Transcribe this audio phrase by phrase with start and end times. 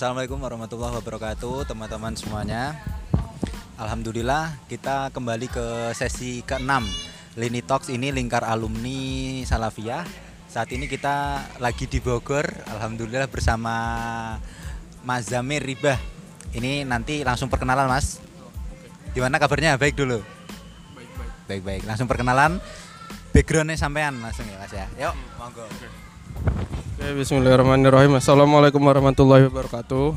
[0.00, 2.72] Assalamualaikum warahmatullahi wabarakatuh teman-teman semuanya.
[3.76, 6.88] Alhamdulillah kita kembali ke sesi ke-6
[7.36, 10.08] Lini Talks ini lingkar alumni Salafiyah.
[10.48, 13.76] Saat ini kita lagi di Bogor Alhamdulillah bersama
[15.04, 16.00] Mas Zamir Ribah.
[16.56, 18.24] Ini nanti langsung perkenalan mas.
[19.12, 19.76] Gimana kabarnya?
[19.76, 20.24] Baik dulu?
[21.44, 22.56] Baik-baik Langsung perkenalan.
[23.36, 24.88] Backgroundnya sampean langsung ya mas ya.
[24.96, 25.68] Yuk monggo
[27.00, 28.20] bismillahirrahmanirrahim.
[28.20, 30.12] Assalamualaikum warahmatullahi wabarakatuh.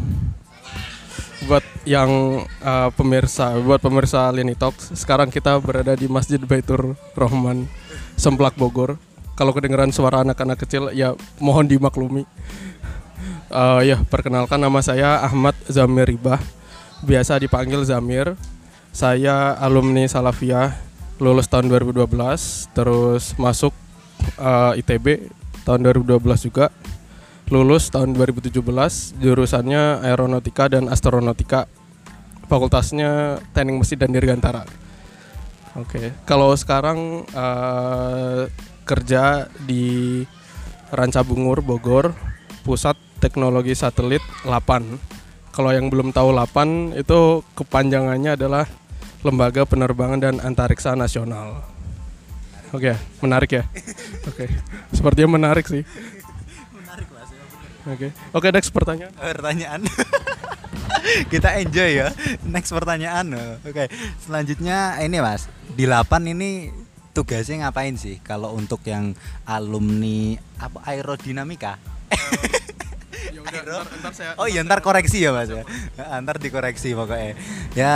[1.48, 7.72] Buat yang uh, pemirsa, buat pemirsa Lini Talks, sekarang kita berada di Masjid Baitur Rahman,
[8.20, 9.00] Semplak Bogor.
[9.40, 12.28] Kalau kedengeran suara anak-anak kecil, ya mohon dimaklumi.
[13.48, 16.44] Uh, ya, perkenalkan nama saya Ahmad Zamir Ribah,
[17.00, 18.36] biasa dipanggil Zamir.
[18.92, 20.76] Saya alumni Salafiyah,
[21.18, 22.12] lulus tahun 2012,
[22.76, 23.72] terus masuk
[24.38, 25.32] uh, ITB
[25.64, 26.70] tahun 2012 juga.
[27.52, 28.64] Lulus tahun 2017
[29.20, 31.68] jurusannya aeronautika dan astronautika.
[32.48, 34.64] Fakultasnya teknik mesin dan dirgantara.
[35.76, 36.14] Oke.
[36.24, 38.46] Kalau sekarang uh,
[38.86, 40.24] kerja di
[40.94, 42.14] Ranca Bungur Bogor
[42.62, 45.14] pusat teknologi satelit 8
[45.54, 48.66] kalau yang belum tahu 8 itu kepanjangannya adalah
[49.24, 51.73] Lembaga Penerbangan dan Antariksa Nasional
[52.74, 53.64] Oke, okay, menarik ya.
[54.26, 54.48] Oke, okay.
[54.90, 55.86] sepertinya menarik sih.
[56.74, 57.22] Menarik lah,
[57.86, 58.10] Oke, okay.
[58.34, 59.14] oke okay, next pertanyaan.
[59.14, 59.86] Pertanyaan.
[61.32, 62.10] Kita enjoy ya.
[62.50, 63.30] Next pertanyaan.
[63.62, 63.88] Oke, okay.
[64.26, 65.46] selanjutnya ini mas,
[65.78, 66.74] di 8 ini
[67.14, 68.18] tugasnya ngapain sih?
[68.26, 69.14] Kalau untuk yang
[69.46, 71.78] alumni apa aerodinamika?
[73.38, 75.64] ya udah, ntar, ntar saya, oh iya ntar koreksi ya mas ya
[76.22, 77.34] ntar dikoreksi pokoknya
[77.72, 77.96] ya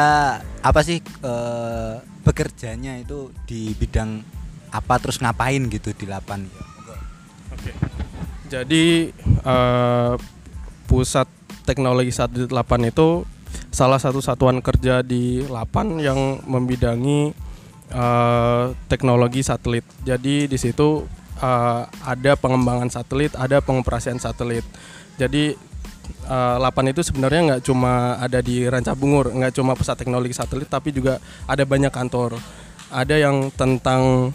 [0.63, 4.36] apa sih uh, bekerjanya itu di bidang
[4.77, 6.45] apa terus ngapain gitu di Lapan
[7.57, 7.71] Oke.
[8.47, 9.11] Jadi
[9.43, 10.15] uh,
[10.87, 11.27] pusat
[11.67, 13.27] teknologi satelit Lapan itu
[13.73, 17.35] salah satu satuan kerja di Lapan yang membidangi
[17.91, 19.83] uh, teknologi satelit.
[20.07, 21.03] Jadi di situ
[21.43, 24.63] uh, ada pengembangan satelit, ada pengoperasian satelit.
[25.19, 25.57] Jadi
[26.31, 30.71] uh, Lapan itu sebenarnya nggak cuma ada di Ranca Bungur, nggak cuma pusat teknologi satelit,
[30.71, 32.39] tapi juga ada banyak kantor.
[32.87, 34.31] Ada yang tentang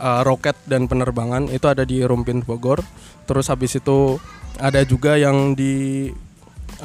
[0.00, 2.80] uh, roket dan penerbangan itu ada di Rumpin Bogor.
[3.26, 4.20] Terus habis itu
[4.56, 6.08] ada juga yang di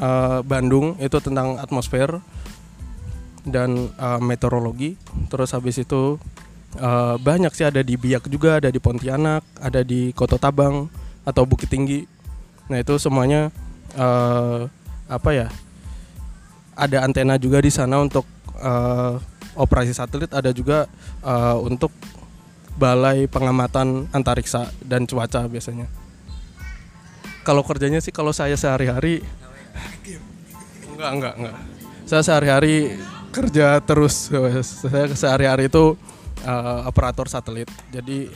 [0.00, 2.20] uh, Bandung itu tentang atmosfer
[3.46, 4.96] dan uh, meteorologi.
[5.28, 6.18] Terus habis itu
[6.78, 10.88] uh, banyak sih ada di Biak juga, ada di Pontianak, ada di Kota Tabang
[11.22, 12.04] atau Bukit Tinggi.
[12.70, 13.52] Nah itu semuanya
[13.98, 14.66] uh,
[15.08, 15.48] apa ya?
[16.72, 18.24] Ada antena juga di sana untuk
[18.56, 19.20] uh,
[19.52, 20.88] operasi satelit, ada juga
[21.20, 21.92] uh, untuk
[22.76, 25.86] balai pengamatan antariksa dan cuaca biasanya.
[27.42, 29.26] Kalau kerjanya sih kalau saya sehari-hari
[30.94, 31.56] enggak enggak enggak.
[32.06, 32.96] Saya sehari-hari
[33.32, 34.30] kerja terus.
[34.62, 35.98] Saya sehari-hari itu
[36.46, 37.66] uh, operator satelit.
[37.90, 38.30] Jadi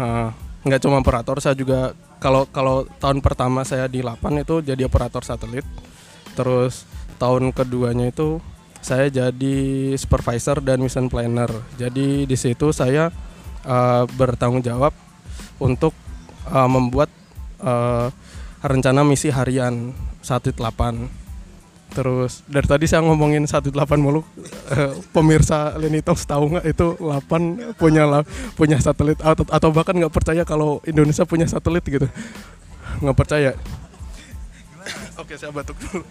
[0.00, 0.34] uh,
[0.66, 5.22] nggak cuma operator, saya juga kalau kalau tahun pertama saya di Lapan itu jadi operator
[5.22, 5.64] satelit.
[6.34, 6.86] Terus
[7.18, 8.42] tahun keduanya itu
[8.78, 9.58] saya jadi
[9.94, 11.50] supervisor dan mission planner.
[11.78, 13.10] Jadi di situ saya
[13.64, 14.92] uh, bertanggung jawab
[15.58, 15.94] untuk
[16.50, 17.10] uh, membuat
[17.62, 18.10] uh,
[18.62, 21.28] rencana misi harian satelit 8
[21.88, 24.20] Terus dari tadi saya ngomongin satelit 8 mulu.
[25.14, 28.04] Pemirsa Leni Talks tahu nggak itu 8 punya
[28.54, 32.04] punya satelit atau, atau bahkan nggak percaya kalau Indonesia punya satelit gitu.
[33.00, 33.52] Nggak percaya.
[35.16, 36.04] Oke, saya batuk dulu.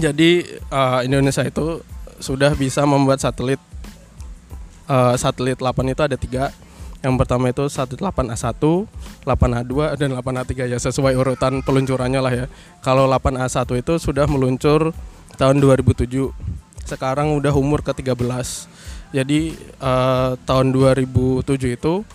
[0.00, 1.84] Jadi uh, Indonesia itu
[2.18, 3.60] sudah bisa membuat satelit
[4.88, 6.54] uh, satelit 8 itu ada tiga
[7.04, 8.64] yang pertama itu satelit 8A1,
[9.28, 12.46] 8A2 dan 8A3 ya sesuai urutan peluncurannya lah ya.
[12.80, 14.96] Kalau 8A1 itu sudah meluncur
[15.36, 16.08] tahun 2007.
[16.88, 18.24] Sekarang udah umur ke-13.
[19.12, 19.52] Jadi
[19.84, 22.08] uh, tahun 2007 itu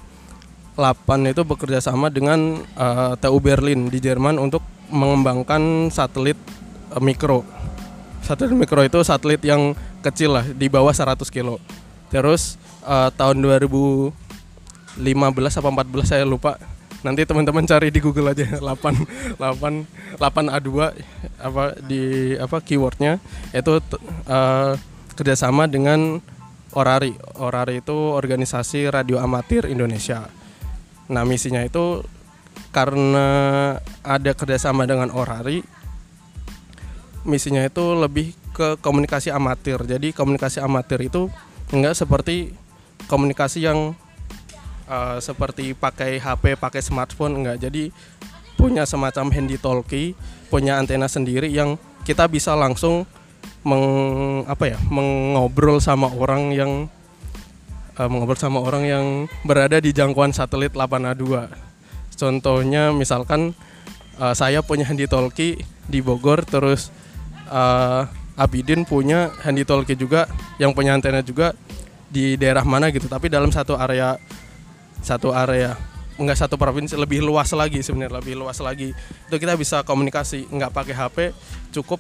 [0.74, 6.36] 8 itu bekerja sama dengan uh, TU Berlin di Jerman untuk mengembangkan satelit
[6.90, 7.46] uh, mikro.
[8.26, 11.62] Satelit mikro itu satelit yang kecil lah di bawah 100 kilo.
[12.10, 14.14] Terus uh, tahun 2015
[15.34, 16.58] apa 14 saya lupa.
[17.00, 20.70] Nanti teman-teman cari di Google aja 8 8 8 A2
[21.40, 23.24] apa di apa keywordnya
[23.56, 23.80] itu
[24.28, 24.76] uh,
[25.16, 26.20] kerjasama dengan
[26.76, 27.16] Orari.
[27.40, 30.28] Orari itu organisasi radio amatir Indonesia.
[31.10, 32.04] Nah misinya itu
[32.70, 33.28] karena
[34.06, 35.66] ada kerjasama dengan Orari,
[37.26, 39.82] misinya itu lebih ke komunikasi amatir.
[39.88, 41.32] Jadi komunikasi amatir itu
[41.70, 42.54] enggak seperti
[43.06, 43.94] komunikasi yang
[44.90, 47.70] uh, seperti pakai HP, pakai smartphone enggak.
[47.70, 47.94] Jadi
[48.60, 50.18] punya semacam handy talkie,
[50.52, 53.06] punya antena sendiri yang kita bisa langsung
[53.64, 53.86] meng
[54.48, 56.72] apa ya mengobrol sama orang yang
[58.00, 59.06] uh, mengobrol sama orang yang
[59.44, 61.52] berada di jangkauan satelit 8A2.
[62.20, 63.56] Contohnya misalkan
[64.20, 66.92] uh, saya punya handy talkie di Bogor terus
[67.48, 68.08] uh,
[68.40, 71.52] Abidin punya handy talkie juga yang punya antena juga
[72.08, 73.12] di daerah mana gitu.
[73.12, 74.16] Tapi dalam satu area
[75.04, 75.76] satu area
[76.20, 78.96] enggak satu provinsi lebih luas lagi sebenarnya lebih luas lagi.
[79.28, 81.18] Itu kita bisa komunikasi nggak pakai HP
[81.76, 82.00] cukup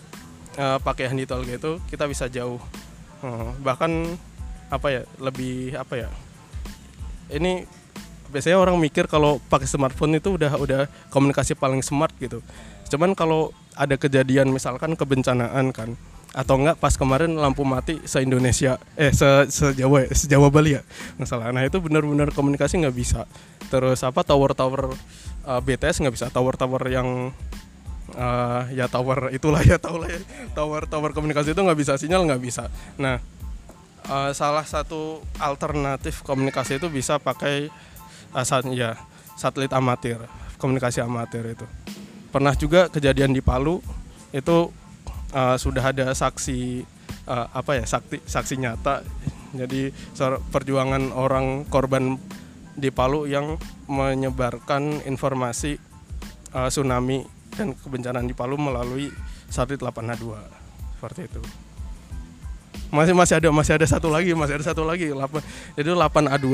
[0.55, 2.59] uh, pakai handy talkie itu kita bisa jauh.
[3.19, 3.91] Uh, bahkan
[4.71, 6.09] apa ya lebih apa ya
[7.35, 7.67] ini
[8.29, 12.39] biasanya orang mikir kalau pakai smartphone itu udah udah komunikasi paling smart gitu.
[12.89, 15.97] Cuman kalau ada kejadian misalkan kebencanaan kan
[16.29, 20.77] atau enggak pas kemarin lampu mati se Indonesia eh se, se Jawa se Jawa Bali
[20.77, 20.85] ya
[21.17, 23.25] masalah nah itu benar-benar komunikasi nggak bisa.
[23.73, 24.93] Terus apa tower tower
[25.45, 26.27] uh, BTS nggak bisa.
[26.29, 27.33] Tower tower yang
[28.13, 30.21] uh, ya tower itulah ya lah ya.
[30.53, 32.69] Tower tower komunikasi itu nggak bisa sinyal nggak bisa.
[33.01, 33.17] Nah
[34.05, 37.73] uh, salah satu alternatif komunikasi itu bisa pakai
[38.37, 38.97] uh, sat ya
[39.33, 40.21] satelit amatir
[40.61, 41.65] komunikasi amatir itu.
[42.29, 43.81] Pernah juga kejadian di Palu
[44.29, 44.69] itu
[45.33, 46.83] uh, sudah ada saksi
[47.29, 49.05] uh, apa ya saksi saksi nyata.
[49.49, 49.89] Jadi
[50.53, 52.21] perjuangan orang korban
[52.77, 53.57] di Palu yang
[53.89, 55.81] menyebarkan informasi
[56.53, 57.25] uh, tsunami
[57.57, 59.09] dan kebencanaan di Palu melalui
[59.49, 60.37] satelit 8H2
[61.01, 61.41] seperti itu.
[62.93, 65.09] Masih masih ada masih ada satu lagi masih ada satu lagi.
[65.09, 66.47] 8 jadi 8A2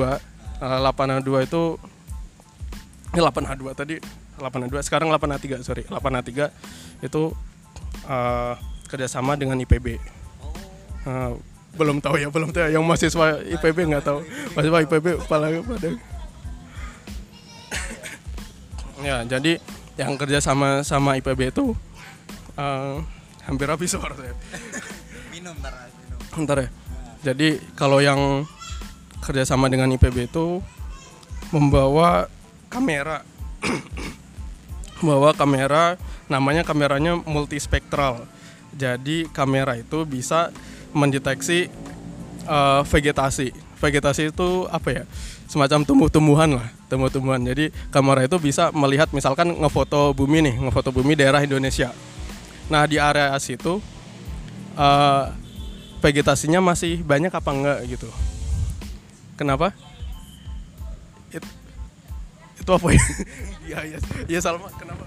[0.63, 1.63] uh, 8A2 itu
[3.15, 3.95] ini 8A2 tadi
[4.39, 6.31] 8A2 sekarang 8A3 sorry 8A3
[7.03, 7.31] itu
[8.09, 8.53] uh,
[8.89, 9.97] kerjasama dengan IPB.
[11.05, 11.31] Uh, eh,
[11.75, 12.79] belum tahu ya, belum tahu ya.
[12.79, 14.19] Yang mahasiswa IPB nggak tahu.
[14.55, 15.89] Mahasiswa IPB pada pada.
[19.05, 19.61] ya, jadi
[19.95, 21.75] yang kerja sama sama IPB itu
[22.59, 22.99] uh,
[23.45, 24.33] hampir habis suara saya.
[25.33, 26.19] minum ntar, minum.
[26.47, 26.69] Ntar ya.
[27.25, 28.45] Jadi kalau yang
[29.25, 30.61] kerjasama dengan IPB itu
[31.49, 32.29] membawa
[32.69, 33.25] kamera,
[34.99, 35.99] membawa kamera
[36.31, 38.23] namanya kameranya multispektral.
[38.75, 40.51] Jadi kamera itu bisa
[40.91, 41.71] mendeteksi
[42.47, 43.55] uh, vegetasi.
[43.79, 45.03] Vegetasi itu apa ya?
[45.45, 47.39] Semacam tumbuh-tumbuhan lah, tumbuh-tumbuhan.
[47.43, 51.91] Jadi kamera itu bisa melihat misalkan ngefoto bumi nih, ngefoto bumi daerah Indonesia.
[52.67, 53.77] Nah di area situ
[54.75, 55.23] uh,
[56.01, 58.09] vegetasinya masih banyak apa enggak gitu.
[59.35, 59.75] Kenapa?
[61.31, 61.43] It,
[62.65, 63.03] itu apa ya?
[63.65, 63.97] Iya iya
[64.29, 65.05] iya Salma kenapa?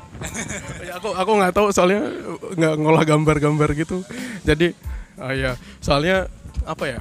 [0.83, 2.11] ya aku aku nggak tahu soalnya
[2.55, 4.03] nggak ngolah gambar-gambar gitu.
[4.47, 4.75] Jadi
[5.19, 6.31] uh, ya soalnya
[6.63, 7.01] apa ya?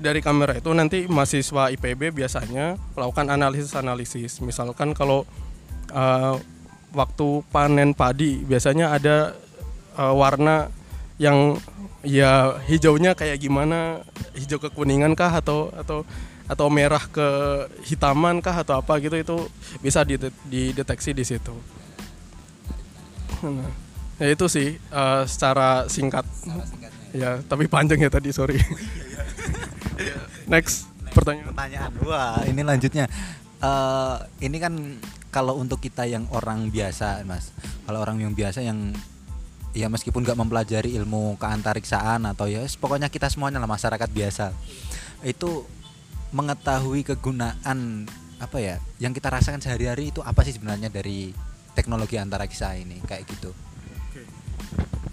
[0.00, 4.42] Dari kamera itu nanti mahasiswa IPB biasanya melakukan analisis-analisis.
[4.42, 5.28] Misalkan kalau
[5.92, 6.34] uh,
[6.94, 9.34] waktu panen padi biasanya ada
[9.94, 10.70] uh, warna
[11.20, 11.58] yang
[12.00, 14.00] ya hijaunya kayak gimana
[14.32, 16.08] hijau kekuningan kah atau atau
[16.50, 17.28] atau merah ke
[17.86, 19.36] hitaman kah atau apa gitu itu
[19.78, 20.02] bisa
[20.50, 21.54] dideteksi di situ.
[23.46, 23.70] Nah,
[24.18, 26.26] ya itu sih uh, secara singkat.
[27.14, 28.58] Ya, tapi panjang ya tadi, sorry.
[30.52, 31.54] Next, pertanyaan.
[31.54, 31.90] Pertanyaan.
[32.02, 33.06] Wah, ini lanjutnya.
[33.62, 34.74] Uh, ini kan
[35.30, 37.54] kalau untuk kita yang orang biasa, Mas.
[37.86, 38.90] Kalau orang yang biasa yang
[39.70, 44.50] ya meskipun nggak mempelajari ilmu keantariksaan atau ya pokoknya kita semuanya lah masyarakat biasa
[45.22, 45.62] itu
[46.30, 48.06] mengetahui kegunaan
[48.40, 51.34] apa ya yang kita rasakan sehari-hari itu apa sih sebenarnya dari
[51.76, 53.52] teknologi antariksa ini kayak gitu.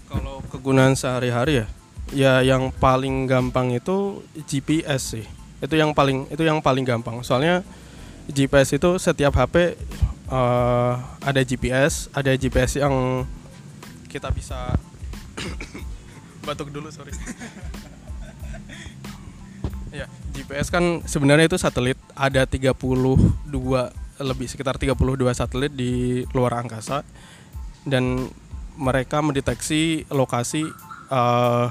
[0.08, 1.66] Kalau kegunaan sehari-hari ya,
[2.12, 5.26] ya yang paling gampang itu GPS sih.
[5.60, 7.20] Itu yang paling itu yang paling gampang.
[7.20, 7.60] Soalnya
[8.28, 9.76] GPS itu setiap HP
[10.32, 13.28] uh, eh, ada GPS, ada GPS yang
[14.08, 14.72] kita bisa
[16.48, 17.12] batuk dulu sorry.
[19.98, 20.04] ya
[20.48, 22.72] GPS kan sebenarnya itu satelit ada 32
[24.18, 24.96] lebih sekitar 32
[25.36, 27.04] satelit di luar angkasa.
[27.84, 28.32] Dan
[28.80, 30.64] mereka mendeteksi lokasi
[31.12, 31.68] uh,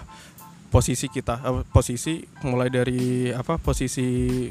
[0.69, 4.45] posisi kita uh, posisi mulai dari apa posisi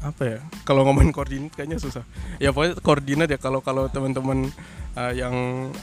[0.00, 2.02] apa ya kalau ngomongin koordinat kayaknya susah.
[2.42, 4.50] Ya pokoknya koordinat ya kalau kalau teman-teman
[4.96, 5.34] uh, yang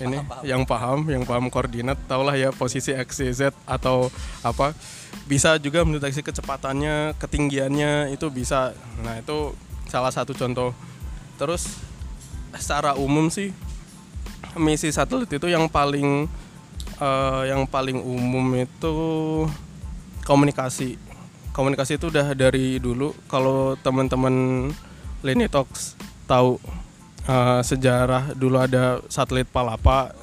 [0.01, 0.43] ini paham, paham.
[0.43, 4.11] yang paham yang paham koordinat tahulah ya posisi x z atau
[4.43, 4.73] apa.
[5.27, 8.71] Bisa juga mendeteksi kecepatannya ketinggiannya itu bisa.
[9.03, 9.51] Nah itu
[9.87, 10.71] salah satu contoh.
[11.35, 11.67] Terus
[12.55, 13.51] secara umum sih
[14.57, 16.25] misi satelit itu yang paling
[17.03, 18.95] uh, yang paling umum itu
[20.23, 20.99] komunikasi.
[21.51, 24.69] Komunikasi itu udah dari dulu kalau teman-teman
[25.25, 25.97] Lini Talks
[26.29, 26.61] tahu
[27.27, 30.15] eh, sejarah dulu ada satelit Palapa.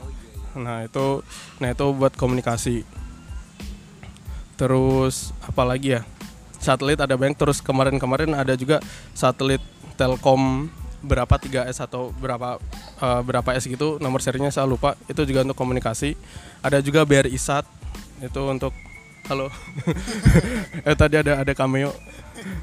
[0.56, 1.20] Nah, itu
[1.60, 2.82] nah itu buat komunikasi.
[4.56, 6.02] Terus apalagi ya?
[6.58, 7.36] Satelit ada banyak.
[7.36, 8.80] Terus kemarin-kemarin ada juga
[9.12, 9.60] satelit
[9.94, 10.72] Telkom
[11.04, 12.56] berapa 3S atau berapa
[12.98, 14.96] eh, berapa S gitu nomor serinya saya lupa.
[15.06, 16.16] Itu juga untuk komunikasi.
[16.64, 17.68] Ada juga BRI Sat
[18.24, 18.72] itu untuk
[19.28, 19.52] halo.
[20.88, 21.92] Eh tadi ada ada cameo.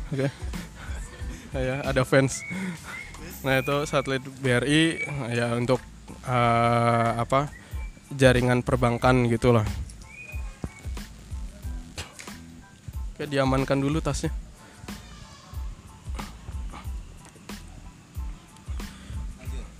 [0.09, 0.27] Oke.
[1.51, 2.39] Ya ada fans
[3.41, 5.01] nah itu satelit BRI
[5.33, 5.81] ya untuk
[6.25, 7.49] eh, apa
[8.13, 9.65] jaringan perbankan gitulah
[13.15, 14.29] oke diamankan dulu tasnya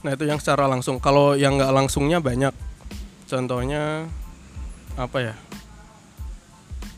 [0.01, 0.97] Nah itu yang secara langsung.
[0.97, 2.53] Kalau yang nggak langsungnya banyak.
[3.29, 4.09] Contohnya
[4.97, 5.33] apa ya?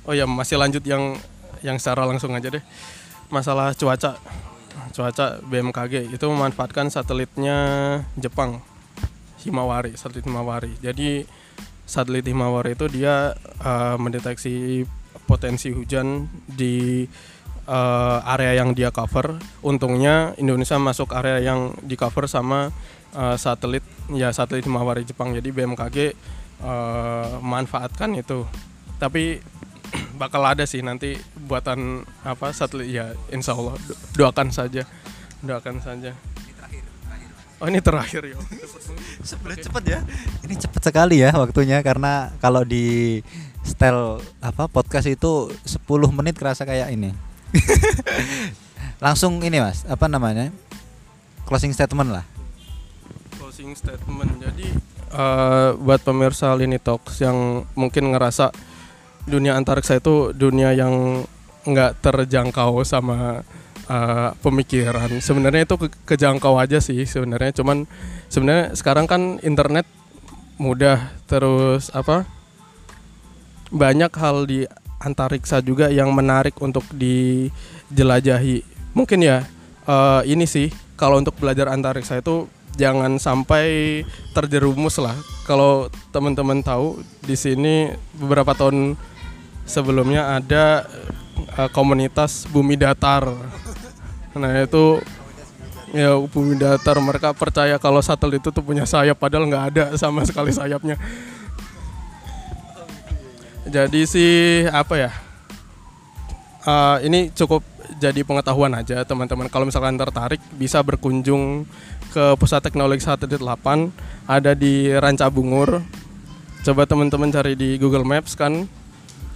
[0.08, 1.20] Oh ya masih lanjut yang
[1.63, 2.63] yang secara langsung aja deh.
[3.27, 4.20] Masalah cuaca,
[4.94, 7.58] cuaca BMKG itu memanfaatkan satelitnya
[8.14, 8.62] Jepang,
[9.42, 10.72] Himawari, satelit Himawari.
[10.80, 11.26] Jadi
[11.84, 13.34] satelit Himawari itu dia
[13.66, 14.86] uh, mendeteksi
[15.26, 17.10] potensi hujan di
[17.66, 19.42] uh, area yang dia cover.
[19.66, 22.70] Untungnya Indonesia masuk area yang di cover sama
[23.18, 23.84] uh, satelit
[24.14, 25.34] ya satelit Himawari Jepang.
[25.34, 25.98] Jadi BMKG
[26.62, 28.46] uh, manfaatkan itu.
[29.02, 29.42] Tapi
[30.24, 34.88] bakal ada sih nanti buatan apa satelit ya Insya Allah do- doakan saja,
[35.44, 36.15] doakan saja.
[37.60, 38.36] Oh ini terakhir ya.
[39.27, 40.00] Sebelah cepet ya.
[40.44, 43.20] Ini cepet sekali ya waktunya karena kalau di
[43.63, 47.15] style apa podcast itu 10 menit kerasa kayak ini.
[49.03, 50.51] Langsung ini Mas, apa namanya?
[51.44, 52.25] Closing statement lah.
[53.36, 54.44] closing statement.
[54.44, 54.68] Jadi
[55.13, 58.51] eh, buat pemirsa Lini Talks yang mungkin ngerasa
[59.24, 61.24] dunia antariksa itu dunia yang
[61.63, 63.44] nggak terjangkau sama
[63.88, 65.20] eh, pemikiran.
[65.24, 67.56] Sebenarnya itu ke- kejangkau aja sih sebenarnya.
[67.56, 67.88] Cuman
[68.27, 69.88] sebenarnya sekarang kan internet
[70.60, 72.30] mudah terus apa
[73.74, 74.70] banyak hal di
[75.01, 78.63] antariksa juga yang menarik untuk dijelajahi.
[78.94, 79.48] Mungkin ya
[79.88, 80.68] eh, ini sih
[81.00, 84.01] kalau untuk belajar antariksa itu jangan sampai
[84.34, 85.15] terjerumus lah.
[85.46, 88.96] Kalau teman-teman tahu di sini beberapa tahun
[89.63, 90.88] sebelumnya ada
[91.58, 93.32] eh, komunitas bumi datar.
[94.34, 95.00] Nah itu
[95.93, 100.25] ya bumi datar mereka percaya kalau satelit itu tuh punya sayap padahal nggak ada sama
[100.25, 100.98] sekali sayapnya.
[103.63, 105.12] Jadi sih apa ya?
[106.63, 107.63] Eh, ini cukup
[108.00, 109.48] jadi pengetahuan aja teman-teman.
[109.51, 111.67] Kalau misalkan tertarik bisa berkunjung
[112.13, 113.89] ke Pusat Teknologi Satelit 8
[114.29, 115.82] ada di Ranca Bungur.
[116.63, 118.70] Coba teman-teman cari di Google Maps kan.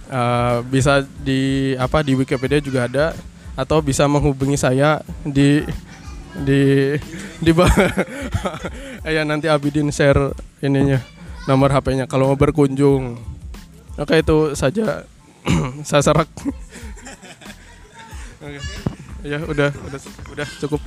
[0.08, 3.12] Eh, bisa di apa di Wikipedia juga ada
[3.52, 5.60] atau bisa menghubungi saya di
[6.48, 6.96] di
[7.44, 7.52] di
[9.04, 10.32] ya nanti Abidin share
[10.64, 11.04] ininya
[11.44, 13.20] nomor HP-nya kalau mau berkunjung.
[14.00, 15.04] Oke itu saja
[15.88, 16.28] saya serak.
[18.40, 18.60] Oke.
[19.28, 20.00] Ya udah udah
[20.32, 20.80] udah cukup.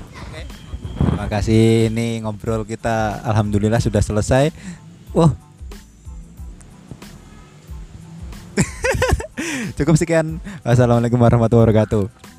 [0.98, 4.50] Terima kasih ini ngobrol kita alhamdulillah sudah selesai.
[5.14, 5.51] Wah.
[9.82, 10.38] Cukup sekian.
[10.62, 12.31] Wassalamualaikum warahmatullahi wabarakatuh.